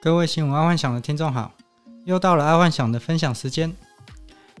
[0.00, 1.52] 各位新闻爱幻想的听众好，
[2.04, 3.74] 又到了爱幻想的分享时间。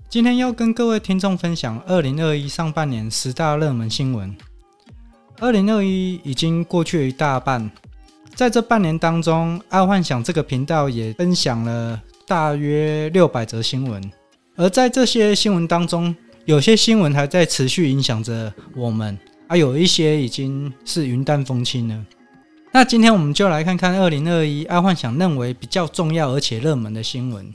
[0.08, 4.36] 今天要跟各位听众分享二零二一上半年十大热门新闻。
[5.38, 7.70] 二零二一已经过去了一大半，
[8.34, 14.02] 在这半年当中，爱幻想这个频道也分享了大约六百则新闻。
[14.56, 16.14] 而在这些新闻当中，
[16.46, 19.16] 有些新闻还在持续影响着我们，
[19.46, 22.04] 而有一些已经是云淡风轻了。
[22.70, 27.52] 那今天我们就来看看二零二一爱幻想认为比较重要而且热门的新闻。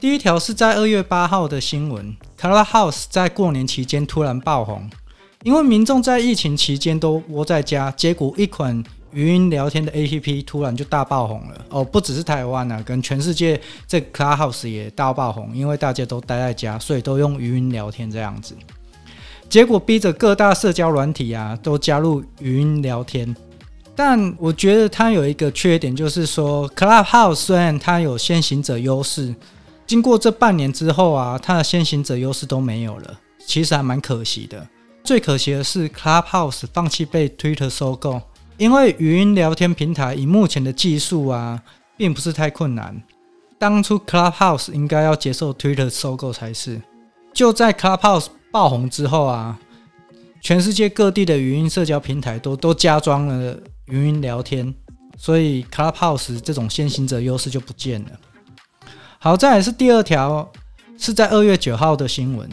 [0.00, 4.90] 第一条是在二月八号的新闻，Clubhouse 在过年期间突然爆红，
[5.44, 8.82] 因为民众在疫情期间都窝在家，结果一款
[9.12, 11.64] 语音聊天的 APP 突然就大爆红了。
[11.70, 18.56] 哦，不只是台湾啊，跟全世界这 Clubhouse 也大爆红，因为大家都待在家，所以都用语音聊天这样子。
[19.48, 23.34] 结果逼着各大社交软体啊都加入语音聊天。
[23.98, 29.34] 但我觉得它有一个缺点，就是说，Clubhouse 虽然它有先行者优势，
[29.88, 34.64] 经过这半年之后啊，它的先行者优势都没有了，其实还蛮可惜的。
[35.02, 38.22] 最可惜的是，Clubhouse 放弃被 Twitter 收购，
[38.56, 41.60] 因为语音聊天平台以目前的技术啊，
[41.96, 43.02] 并不是太困难。
[43.58, 46.80] 当初 Clubhouse 应该要接受 Twitter 收购才是。
[47.34, 49.58] 就在 Clubhouse 爆红之后啊，
[50.40, 53.58] 全世界各地的语音社交平台都都加装了。
[53.86, 54.74] 语音聊天，
[55.16, 58.08] 所以 Clubhouse 这种先行者优势就不见了。
[59.18, 60.46] 好，再来是第二条，
[60.98, 62.46] 是在二月九号的新闻，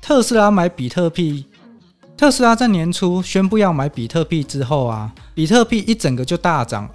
[0.00, 1.44] 特斯拉买比特币。
[2.16, 6.88] 特斯拉在年初宣布要买比特币之后啊，比特币一整个就大涨，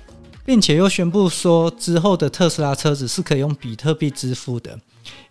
[0.45, 4.80] 并且又宣布说之后的特斯拉车子是可以用比特币支付的。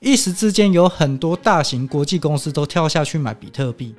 [0.00, 3.94] 一时之间，有很多大型国际公司都跳下去买比特币，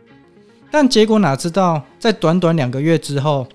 [0.77, 3.47] 但结果哪知道，在短短两个月之后。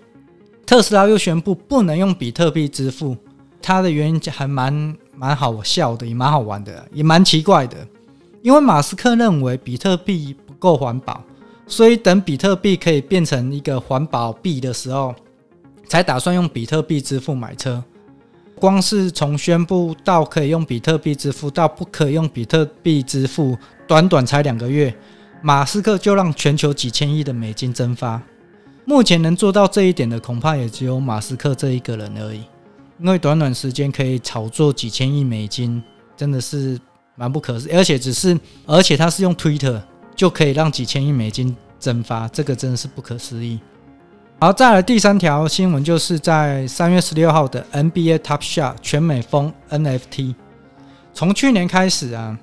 [0.65, 3.15] 特斯拉又宣布不能用比特币支付，
[3.61, 7.77] 它的原因还蛮蛮好笑的，也蛮好玩的，也蛮奇怪的。
[8.41, 11.23] 因为马斯克认为比特币不够环保，
[11.67, 15.15] 所以等比特币可以变成一个环保币的时候，
[15.87, 17.85] 才打算用比特币支付买车。
[18.55, 24.95] 光是从宣布到可以用比特币支付到不可以用比特币支付，短短才两个月，
[25.43, 28.21] 马斯克就让全球几千亿的美金蒸发。
[28.85, 32.45] 目前能做到这一点的，恐怕也只有马斯克这一个人而已。
[32.99, 35.83] 因为短短时间可以炒作几千亿美金，
[36.17, 36.79] 真的是
[37.15, 37.73] 蛮不可思议。
[37.73, 39.81] 而且只是，而且他是用 Twitter
[40.15, 43.59] 就可以让几千亿美金蒸发，这个真的是不可思议。
[44.39, 50.35] 好，再来第三条新闻，就是在三月十六号的 NBA Top Shot 全美封 NFT。
[51.15, 52.39] 从去年开始啊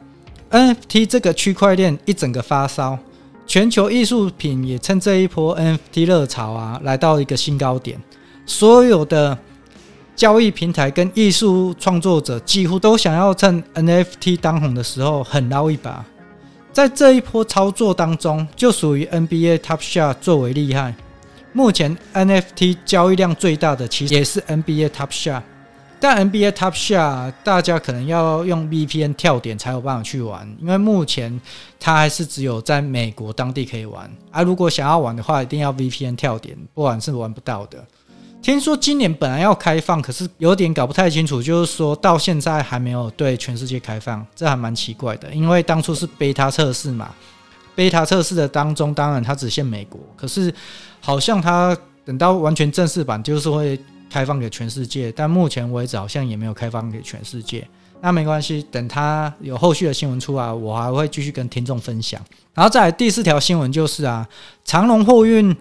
[0.51, 2.97] ，NFT 这个区块链一整个发烧。
[3.45, 7.97] 全球艺术品也趁这一波 NFT 热潮啊，来到一个新高点。
[8.45, 9.37] 所有的
[10.17, 16.05] 交易平台跟艺术创作者几乎都想要趁 NFT 当红的时候狠捞一把。
[16.73, 20.93] 在这一波操作当中，就属于 NBA Top Shot 最为厉害。
[21.53, 25.41] 目前 NFT 交易量最大的，其实也是 NBA Top Shot。
[25.99, 31.41] 但 NBA Top 下大家可能要用 VPN 跳点才有办法去玩，因为目前
[31.79, 34.07] 它还是只有在美国当地可以玩。
[34.31, 37.83] 而、啊、如果想要玩的话，一定要 VPN 跳点，不然是玩不到的。
[38.43, 45.33] 听说今年本来要开放，可是有点搞不太清楚，就是说到现在还没有对全世界开放，这还蛮奇怪的。
[45.33, 47.09] 因为当初是 Beta 测试嘛
[47.75, 50.53] ，Beta 测试的当中，当然它只限美国，可是
[51.01, 51.75] 好像它
[52.05, 53.79] 等到完全正式版，就是会。
[54.09, 57.67] 开放给全世界，但目前为止好像也没有开放给全世界。
[57.99, 62.21] 那没关系，等它有后续的新闻出来，我还会继续跟听众分享。
[62.53, 64.27] 然后再来第四条新闻就是啊，
[64.63, 65.55] 长荣货运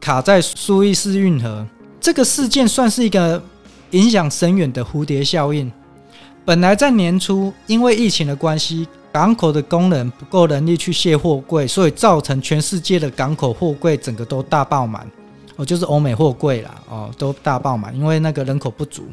[0.00, 1.66] 卡在苏伊士运河，
[2.00, 3.42] 这个事件算是一个
[3.90, 5.70] 影响深远的蝴蝶效应。
[6.44, 15.06] 本来在年初，因为疫情的关系，港口的工人不够人力去卸货柜，所以造成全世界的港口货柜整个都大爆满。
[15.56, 19.04] 哦，就是欧美货柜啦，哦，都大爆满，因为那个人口不足，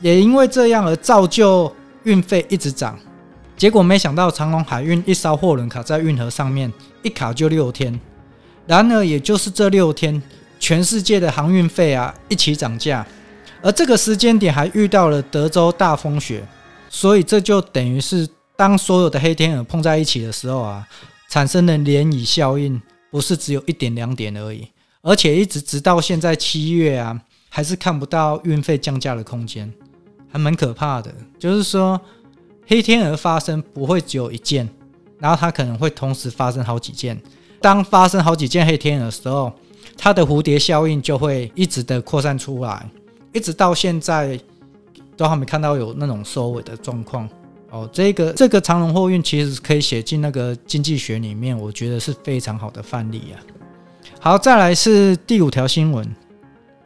[0.00, 1.70] 也因为这样而造就
[2.04, 2.98] 运费一直涨。
[3.56, 6.72] 结果没想到长隆海运一艘货轮卡在运河上面，
[7.02, 7.98] 一卡就六天。
[8.66, 10.22] 然而，也就是这六天，
[10.60, 13.04] 全世界的航运费啊一起涨价，
[13.60, 16.46] 而这个时间点还遇到了德州大风雪，
[16.88, 20.86] 所以这就等于是当所有的黑天鹅碰在一起的时候啊，
[21.28, 22.80] 产生的涟漪效应，
[23.10, 24.68] 不是只有一点两点而已。
[25.08, 27.18] 而且一直直到现在七月啊，
[27.48, 29.72] 还是看不到运费降价的空间，
[30.30, 31.10] 还蛮可怕的。
[31.38, 31.98] 就是说，
[32.66, 34.68] 黑天鹅发生不会只有一件，
[35.18, 37.18] 然后它可能会同时发生好几件。
[37.58, 39.50] 当发生好几件黑天鹅的时候，
[39.96, 42.86] 它的蝴蝶效应就会一直的扩散出来，
[43.32, 44.38] 一直到现在
[45.16, 47.26] 都还没看到有那种收尾的状况。
[47.70, 53.40] 哦，这个这个长龙货运其实可以写进那个经济学里面，我觉得是非常好的范例啊。
[54.20, 56.04] 好，再来是第五条新闻，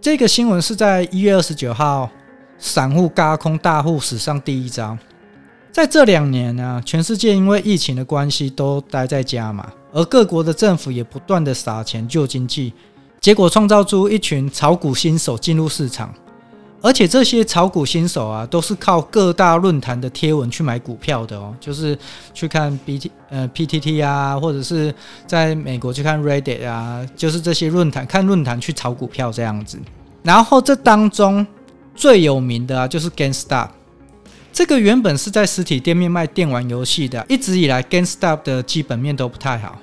[0.02, 2.10] 这个新闻是在一月二十九号，
[2.58, 4.96] 散户轧空大户史上第一招。
[5.72, 12.74] 在这两年呢、全世界因为疫情的关系都待在家嘛，而各国的政府也不断的撒钱救经济，
[13.18, 16.14] 结果创造出一群炒股新手进入市场。
[16.82, 21.96] 而且这些炒股新手啊，都是靠各大论坛的贴文去买股票的哦，就是
[22.34, 24.92] 去看 B T 呃 P T T 啊，或者是
[25.24, 29.78] 在美国去看 Reddit 啊，就是这些论坛看论坛去炒股票这样子。
[30.24, 31.46] 然后这当中
[31.94, 33.68] 最有名的啊，就是 GameStop，
[34.52, 39.78] 这个原本是在实体店面卖电玩游戏的，一直以来 GameStop 的基本面都不太好，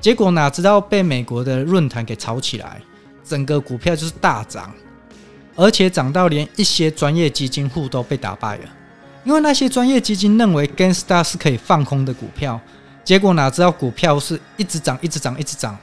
[0.00, 2.82] 结果哪知道被美国的论坛给炒起来，
[3.22, 4.72] 整个股票就是大涨。
[5.54, 8.64] 而且涨到连一些专业基金户都被打败了，
[9.24, 12.60] 因为那些专业基金认为 GameStop 是可以放空的股票，
[13.04, 15.76] 结果哪知道股票是一直涨、一直涨、一直涨，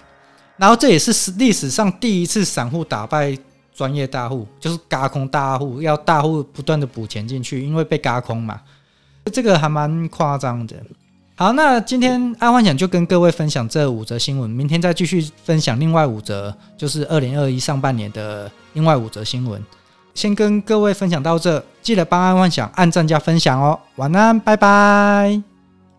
[0.57, 3.37] 然后这也是历史上第一次散户打败
[3.73, 8.59] 专业大户，就是嘎空大户，要大户不断的补钱进去，因为被嘎空嘛，
[9.31, 10.75] 这个还蛮夸张的。
[11.35, 19.63] 好，那今天爱幻想就跟各位分享这五则新闻，明天再继续分享另外五则，就是二零二一上半年的另外五则新闻。
[20.13, 23.79] 先跟各位分享到这，记得帮爱幻想按赞加分享哦。
[23.95, 25.48] 晚安，拜拜。